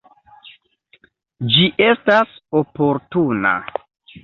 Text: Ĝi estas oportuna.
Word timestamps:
Ĝi 1.51 1.67
estas 1.89 2.33
oportuna. 2.63 3.55